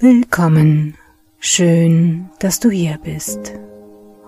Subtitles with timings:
[0.00, 0.96] Willkommen,
[1.38, 3.52] schön, dass du hier bist.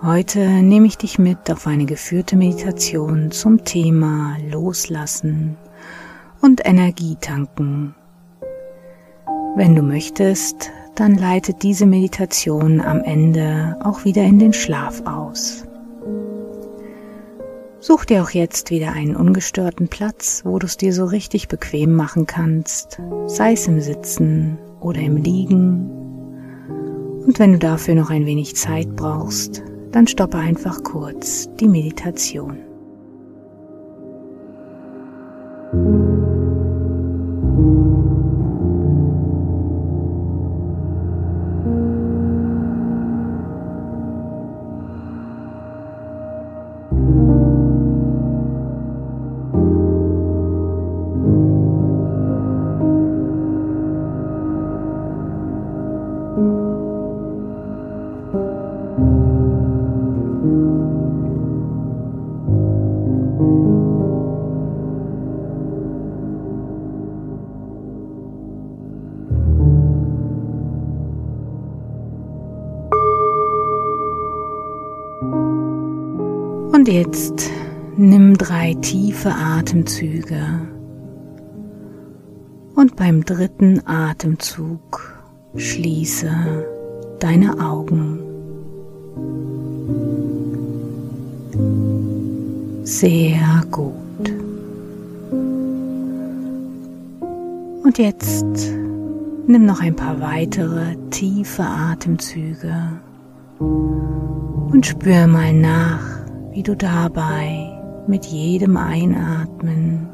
[0.01, 5.57] Heute nehme ich dich mit auf eine geführte Meditation zum Thema Loslassen
[6.41, 7.93] und Energietanken.
[9.57, 15.65] Wenn du möchtest, dann leitet diese Meditation am Ende auch wieder in den Schlaf aus.
[17.83, 21.93] Such dir auch jetzt wieder einen ungestörten Platz, wo du es dir so richtig bequem
[21.93, 25.89] machen kannst, sei es im Sitzen oder im Liegen.
[27.25, 32.57] Und wenn du dafür noch ein wenig Zeit brauchst, dann stoppe einfach kurz die Meditation.
[76.91, 77.49] Jetzt
[77.95, 80.43] nimm drei tiefe Atemzüge.
[82.75, 85.17] Und beim dritten Atemzug
[85.55, 86.29] schließe
[87.19, 88.19] deine Augen.
[92.83, 93.95] Sehr gut.
[97.83, 98.45] Und jetzt
[99.47, 102.73] nimm noch ein paar weitere tiefe Atemzüge
[103.59, 106.20] und spür mal nach,
[106.51, 110.09] wie du dabei mit jedem Einatmen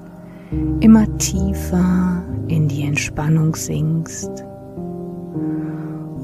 [0.80, 4.30] immer tiefer in die Entspannung sinkst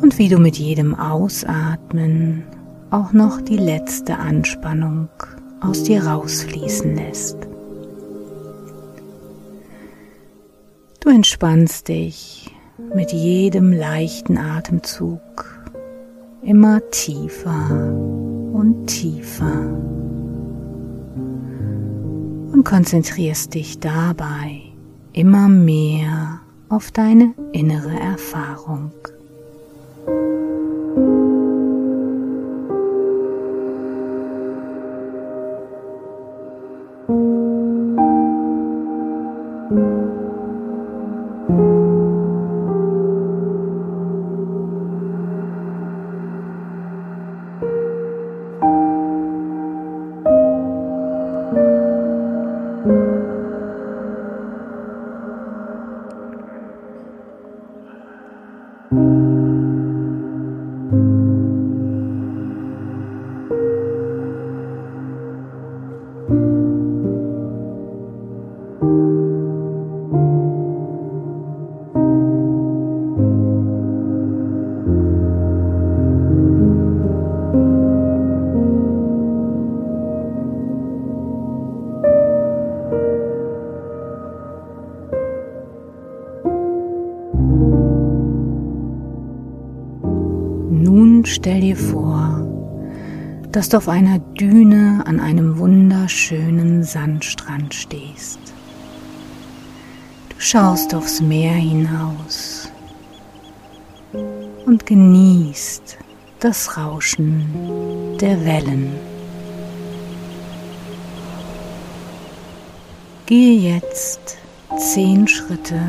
[0.02, 2.44] und wie du mit jedem Ausatmen
[2.92, 5.10] auch noch die letzte Anspannung
[5.62, 7.38] aus dir rausfließen lässt.
[11.00, 12.50] Du entspannst dich
[12.94, 15.22] mit jedem leichten Atemzug
[16.44, 18.13] immer tiefer
[18.86, 19.72] tiefer
[22.52, 24.62] und konzentrierst dich dabei
[25.14, 28.92] immer mehr auf deine innere Erfahrung.
[91.44, 92.40] Stell dir vor,
[93.52, 98.40] dass du auf einer Düne an einem wunderschönen Sandstrand stehst.
[100.30, 102.72] Du schaust aufs Meer hinaus
[104.66, 105.98] und genießt
[106.40, 108.94] das Rauschen der Wellen.
[113.26, 114.38] Gehe jetzt
[114.78, 115.82] zehn Schritte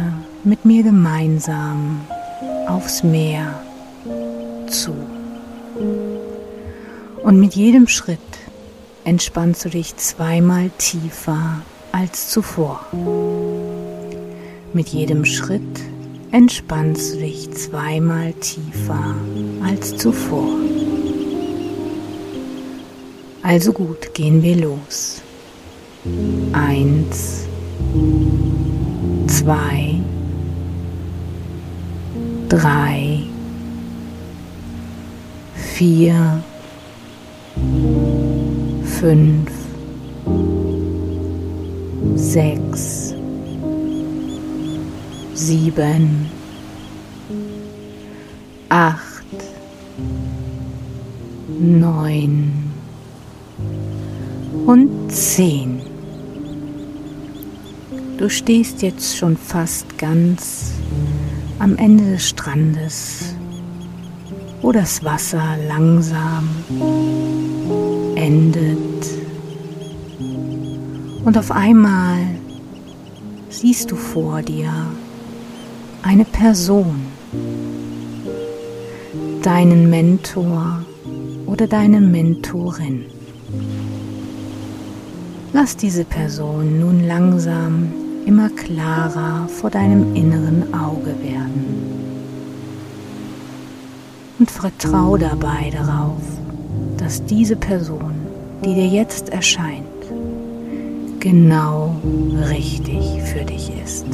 [0.42, 2.00] mit mir gemeinsam
[2.66, 3.62] aufs Meer
[4.66, 5.13] zu.
[7.22, 8.18] Und mit jedem Schritt
[9.04, 11.62] entspannst du dich zweimal tiefer
[11.92, 12.84] als zuvor.
[14.72, 15.62] Mit jedem Schritt
[16.32, 19.14] entspannst du dich zweimal tiefer
[19.64, 20.58] als zuvor.
[23.42, 25.22] Also gut, gehen wir los.
[26.52, 27.44] Eins,
[29.28, 30.00] zwei,
[32.48, 33.13] drei,
[35.74, 36.40] vier,
[39.00, 39.50] fünf,
[42.14, 43.12] sechs,
[45.34, 46.30] sieben,
[48.68, 49.24] acht,
[51.58, 52.52] neun
[54.66, 55.82] und zehn.
[58.16, 60.74] Du stehst jetzt schon fast ganz
[61.58, 63.33] am Ende des Strandes,
[64.64, 66.48] wo das Wasser langsam
[68.14, 69.04] endet.
[71.22, 72.16] Und auf einmal
[73.50, 74.72] siehst du vor dir
[76.02, 76.96] eine Person,
[79.42, 80.82] deinen Mentor
[81.44, 83.04] oder deine Mentorin.
[85.52, 87.92] Lass diese Person nun langsam
[88.24, 91.83] immer klarer vor deinem inneren Auge werden.
[94.64, 96.22] Vertrau dabei darauf,
[96.96, 98.14] dass diese Person,
[98.64, 99.84] die dir jetzt erscheint,
[101.20, 101.94] genau
[102.48, 104.06] richtig für dich ist.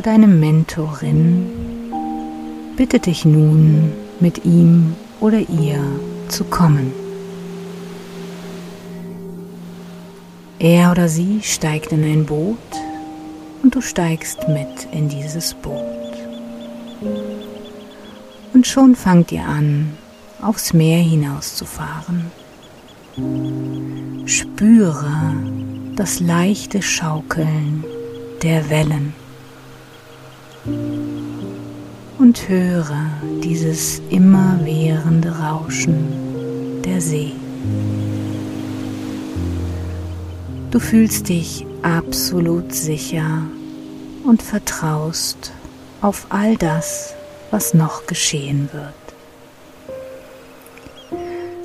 [0.00, 1.46] Oder deine Mentorin
[2.74, 5.78] bittet dich nun, mit ihm oder ihr
[6.28, 6.90] zu kommen.
[10.58, 12.56] Er oder sie steigt in ein Boot
[13.62, 16.14] und du steigst mit in dieses Boot.
[18.54, 19.98] Und schon fangt ihr an,
[20.40, 22.30] aufs Meer hinauszufahren.
[24.24, 25.34] Spüre
[25.94, 27.84] das leichte Schaukeln
[28.42, 29.12] der Wellen
[30.66, 33.10] und höre
[33.42, 37.32] dieses immerwährende Rauschen der See.
[40.70, 43.42] Du fühlst dich absolut sicher
[44.24, 45.52] und vertraust
[46.00, 47.14] auf all das,
[47.50, 48.94] was noch geschehen wird.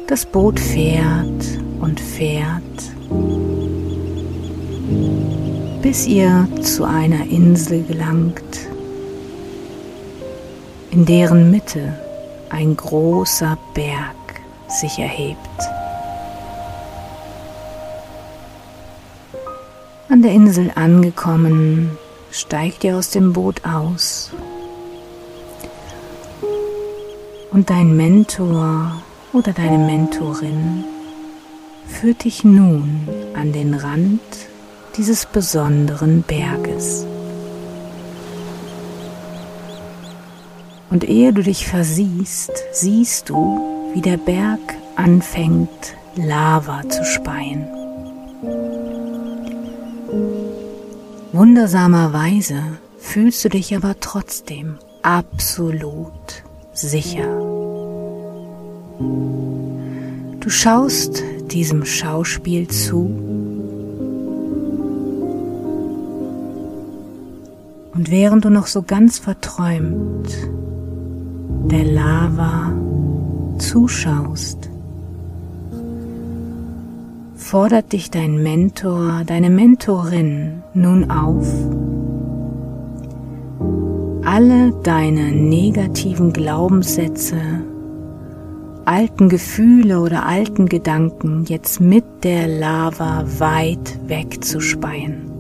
[0.07, 2.62] Das Boot fährt und fährt,
[5.81, 8.69] bis ihr zu einer Insel gelangt,
[10.91, 11.99] in deren Mitte
[12.49, 14.15] ein großer Berg
[14.67, 15.37] sich erhebt.
[20.09, 21.97] An der Insel angekommen,
[22.31, 24.31] steigt ihr aus dem Boot aus
[27.51, 30.83] und dein Mentor oder deine Mentorin
[31.88, 34.19] führt dich nun an den Rand
[34.97, 37.05] dieses besonderen Berges.
[40.89, 44.59] Und ehe du dich versiehst, siehst du, wie der Berg
[44.95, 47.67] anfängt, Lava zu speien.
[51.33, 52.61] Wundersamerweise
[52.97, 56.43] fühlst du dich aber trotzdem absolut
[56.73, 57.27] sicher.
[60.39, 62.99] Du schaust diesem Schauspiel zu
[67.93, 70.29] und während du noch so ganz verträumt
[71.72, 72.72] der Lava
[73.57, 74.69] zuschaust,
[77.36, 81.48] fordert dich dein Mentor, deine Mentorin nun auf,
[84.25, 87.38] alle deine negativen Glaubenssätze,
[88.86, 95.31] alten Gefühle oder alten Gedanken jetzt mit der Lava weit wegzuspeien.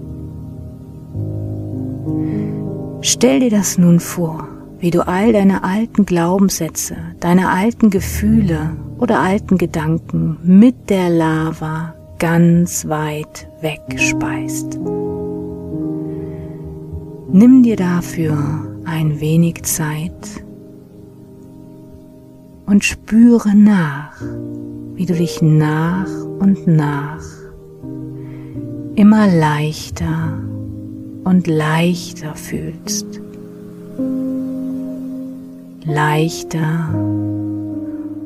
[3.01, 4.54] Stell dir das nun vor
[4.85, 11.95] wie du all deine alten Glaubenssätze, deine alten Gefühle oder alten Gedanken mit der Lava
[12.19, 14.79] ganz weit wegspeist.
[17.31, 18.37] Nimm dir dafür
[18.85, 20.45] ein wenig Zeit
[22.67, 24.21] und spüre nach,
[24.93, 27.25] wie du dich nach und nach
[28.93, 30.37] immer leichter
[31.23, 33.19] und leichter fühlst
[35.85, 36.89] leichter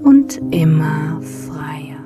[0.03, 1.99] und immer freier.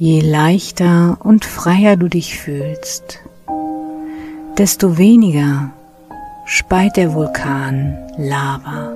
[0.00, 3.18] Je leichter und freier du dich fühlst,
[4.56, 5.72] desto weniger
[6.44, 8.92] speit der Vulkan Lava.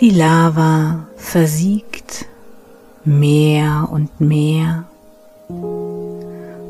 [0.00, 2.26] Die Lava versiegt
[3.06, 4.84] mehr und mehr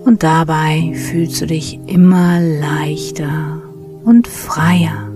[0.04, 3.60] und dabei fühlst du dich immer leichter
[4.04, 5.07] und freier.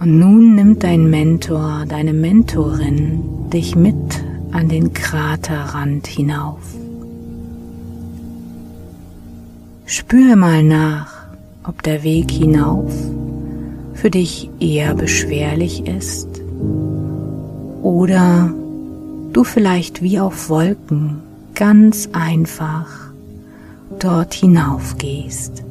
[0.00, 6.62] Und nun nimmt dein Mentor, deine Mentorin dich mit an den Kraterrand hinauf.
[9.84, 11.26] Spüre mal nach,
[11.64, 12.90] ob der Weg hinauf
[13.92, 16.28] für dich eher beschwerlich ist
[17.82, 18.50] oder
[19.34, 21.18] du vielleicht wie auf Wolken
[21.54, 22.88] ganz einfach
[23.98, 25.62] dort hinauf gehst.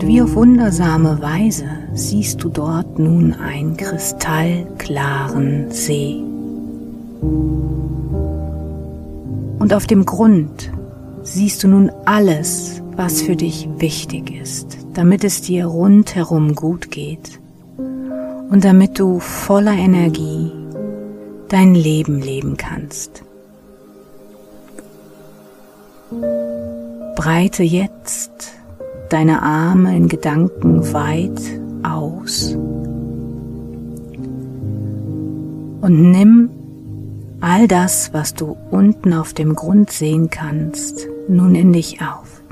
[0.00, 6.22] Und wie auf wundersame Weise siehst du dort nun einen kristallklaren See.
[9.58, 10.72] Und auf dem Grund
[11.22, 17.38] siehst du nun alles, was für dich wichtig ist, damit es dir rundherum gut geht
[17.76, 20.50] und damit du voller Energie
[21.50, 23.22] dein Leben leben kannst.
[27.16, 28.59] Breite jetzt
[29.12, 31.40] deine Arme in Gedanken weit
[31.82, 32.56] aus
[35.80, 36.50] und nimm
[37.40, 42.42] all das, was du unten auf dem Grund sehen kannst, nun in dich auf.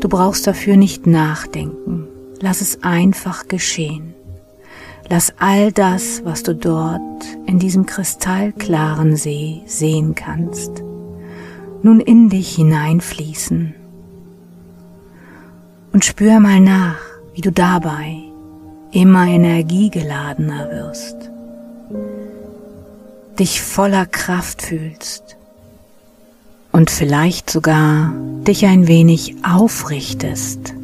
[0.00, 2.08] Du brauchst dafür nicht nachdenken,
[2.40, 4.14] lass es einfach geschehen.
[5.08, 7.00] Lass all das, was du dort
[7.46, 10.82] in diesem kristallklaren See sehen kannst,
[11.82, 13.74] nun in dich hineinfließen.
[15.96, 16.98] Und spür mal nach,
[17.32, 18.18] wie du dabei
[18.92, 21.16] immer energiegeladener wirst,
[23.38, 25.38] dich voller Kraft fühlst.
[26.70, 28.12] Und vielleicht sogar
[28.46, 30.74] dich ein wenig aufrichtest,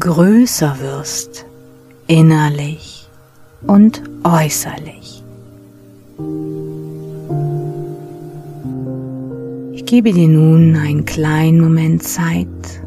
[0.00, 1.46] größer wirst,
[2.06, 3.08] innerlich
[3.66, 5.24] und äußerlich.
[9.72, 12.83] Ich gebe dir nun einen kleinen Moment Zeit,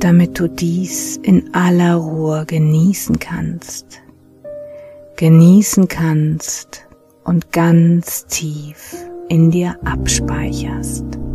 [0.00, 4.00] damit du dies in aller Ruhe genießen kannst,
[5.16, 6.86] genießen kannst
[7.24, 8.96] und ganz tief
[9.28, 11.27] in dir abspeicherst.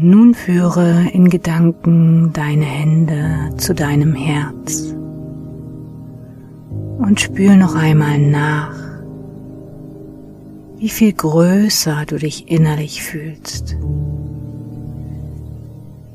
[0.00, 4.94] Nun führe in Gedanken deine Hände zu deinem Herz
[6.98, 8.76] und spür noch einmal nach,
[10.76, 13.76] wie viel größer du dich innerlich fühlst,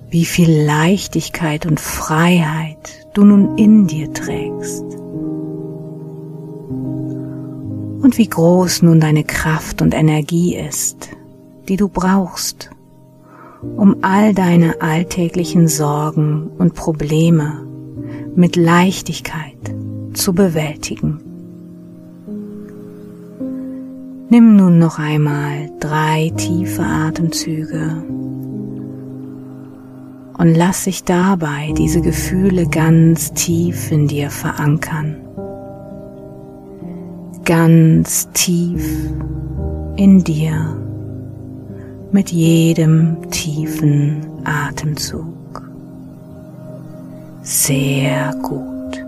[0.10, 5.03] wie viel Leichtigkeit und Freiheit du nun in dir trägst
[8.04, 11.10] und wie groß nun deine Kraft und Energie ist,
[11.70, 12.70] die du brauchst,
[13.78, 17.66] um all deine alltäglichen Sorgen und Probleme
[18.36, 19.58] mit Leichtigkeit
[20.14, 21.22] zu bewältigen.
[24.30, 28.04] Nimm nun noch einmal drei tiefe Atemzüge
[30.38, 35.23] und lass sich dabei diese Gefühle ganz tief in dir verankern.
[37.46, 39.12] Ganz tief
[39.98, 40.78] in dir
[42.12, 45.62] mit jedem tiefen Atemzug.
[47.42, 49.04] Sehr gut.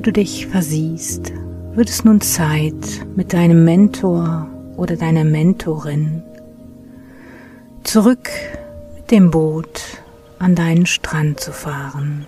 [0.00, 1.30] Ehe du dich versiehst,
[1.74, 6.22] wird es nun Zeit, mit deinem Mentor oder deiner Mentorin
[7.84, 8.30] zurück
[8.96, 9.82] mit dem Boot
[10.38, 12.26] an deinen Strand zu fahren.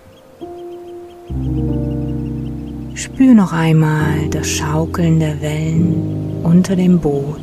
[2.93, 7.39] Spür noch einmal das Schaukeln der Wellen unter dem Boot,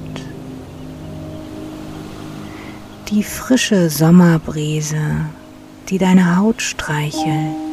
[3.08, 5.26] die frische Sommerbrise,
[5.88, 7.69] die deine Haut streichelt.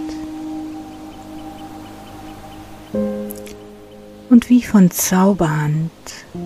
[4.68, 5.92] Wie von Zauberhand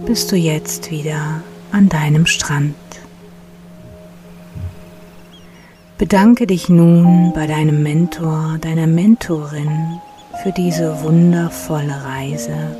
[0.05, 2.75] bist du jetzt wieder an deinem Strand.
[5.97, 9.99] Bedanke dich nun bei deinem Mentor, deiner Mentorin
[10.43, 12.75] für diese wundervolle Reise.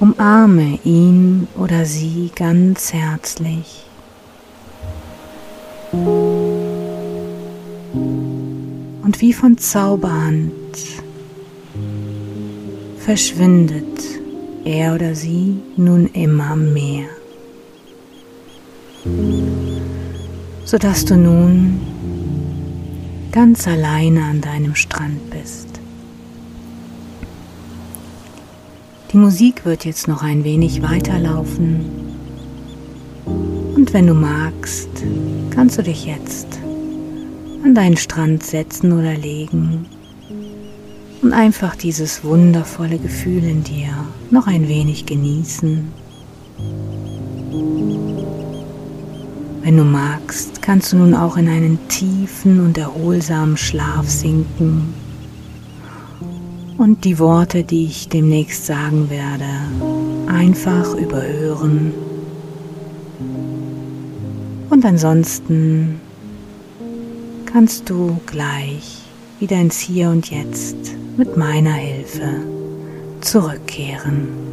[0.00, 3.84] Umarme ihn oder sie ganz herzlich.
[9.02, 10.57] Und wie von Zauberhand
[13.08, 14.02] verschwindet
[14.66, 17.06] er oder sie nun immer mehr,
[20.66, 21.80] sodass du nun
[23.32, 25.68] ganz alleine an deinem Strand bist.
[29.10, 31.86] Die Musik wird jetzt noch ein wenig weiterlaufen.
[33.74, 34.90] Und wenn du magst,
[35.48, 36.58] kannst du dich jetzt
[37.64, 39.86] an deinen Strand setzen oder legen
[41.22, 43.88] und einfach dieses wundervolle Gefühl in dir
[44.30, 45.92] noch ein wenig genießen.
[49.62, 54.94] Wenn du magst, kannst du nun auch in einen tiefen und erholsamen Schlaf sinken
[56.78, 59.44] und die Worte, die ich demnächst sagen werde,
[60.28, 61.92] einfach überhören.
[64.70, 66.00] Und ansonsten
[67.46, 69.07] kannst du gleich
[69.40, 70.76] wieder ins Hier und Jetzt
[71.16, 72.28] mit meiner Hilfe
[73.20, 74.47] zurückkehren.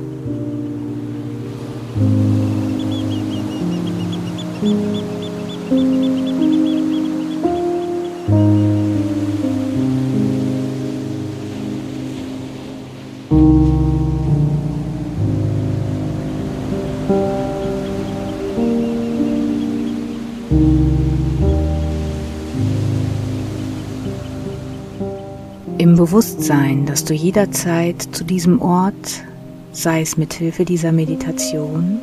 [25.95, 29.23] Bewusstsein, dass du jederzeit zu diesem Ort,
[29.71, 31.99] sei es mit Hilfe dieser Meditation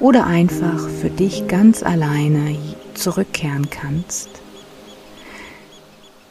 [0.00, 2.56] oder einfach für dich ganz alleine
[2.94, 4.28] zurückkehren kannst.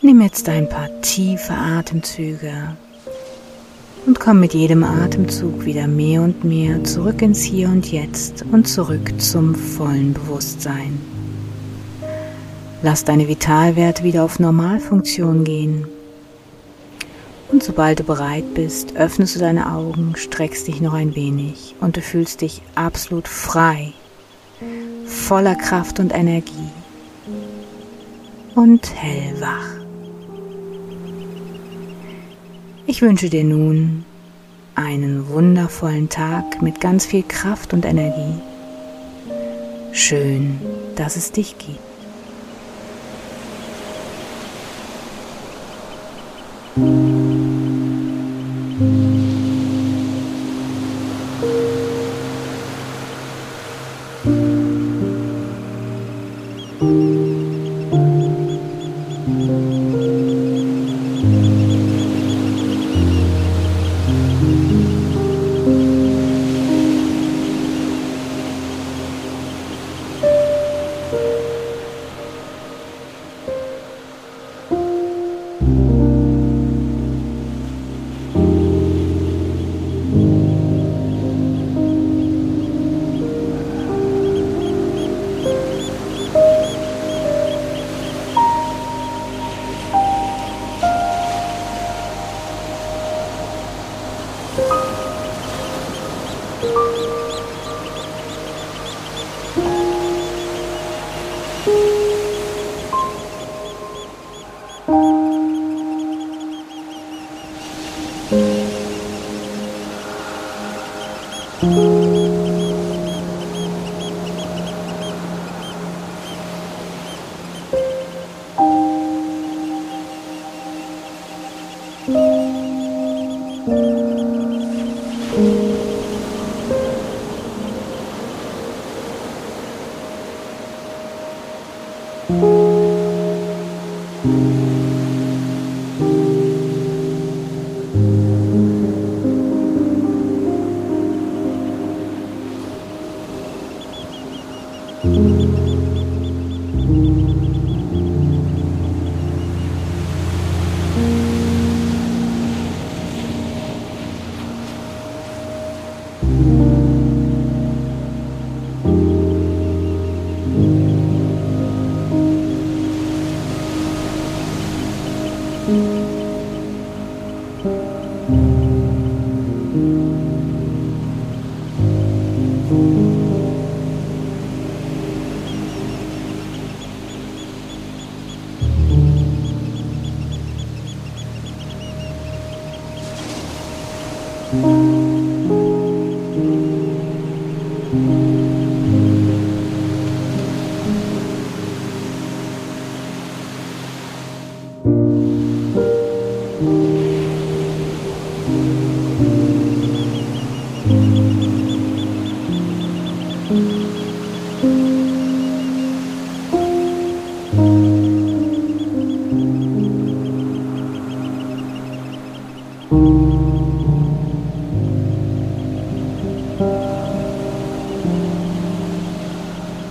[0.02, 2.76] Nimm jetzt ein paar tiefe Atemzüge
[4.06, 8.68] und komm mit jedem Atemzug wieder mehr und mehr zurück ins Hier und Jetzt und
[8.68, 11.00] zurück zum vollen Bewusstsein.
[12.82, 15.88] Lass deine Vitalwerte wieder auf Normalfunktion gehen.
[17.54, 21.96] Und sobald du bereit bist, öffnest du deine Augen, streckst dich noch ein wenig und
[21.96, 23.94] du fühlst dich absolut frei,
[25.06, 26.72] voller Kraft und Energie
[28.56, 29.68] und hellwach.
[32.88, 34.04] Ich wünsche dir nun
[34.74, 38.42] einen wundervollen Tag mit ganz viel Kraft und Energie.
[39.92, 40.60] Schön,
[40.96, 41.78] dass es dich gibt.
[46.76, 47.23] Thank you.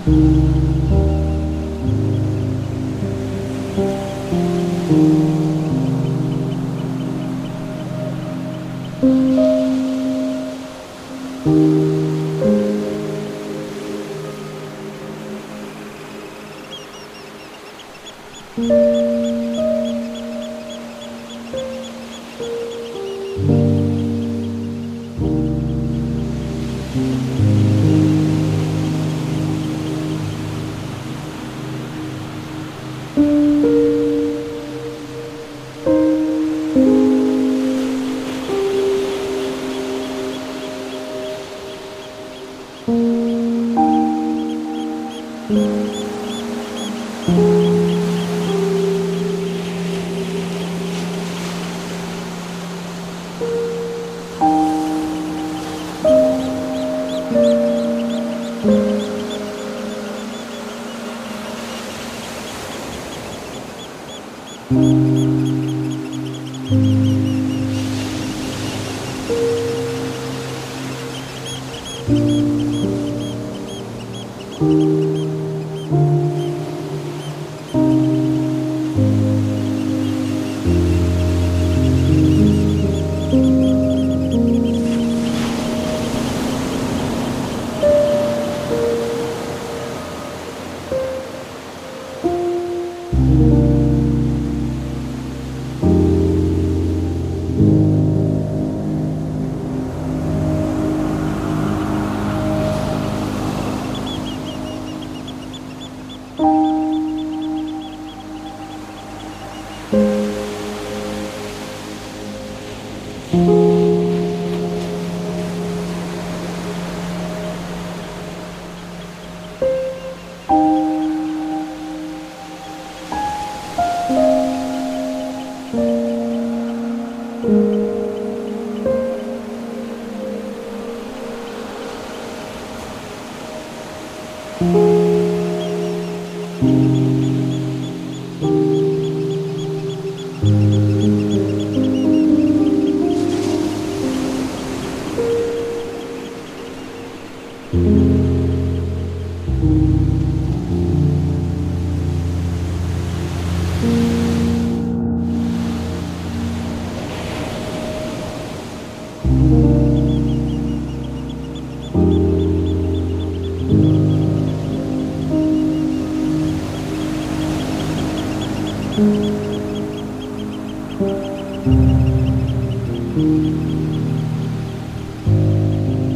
[0.05, 0.82] Música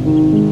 [0.08, 0.47] Mm-hmm.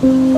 [0.00, 0.37] 嗯。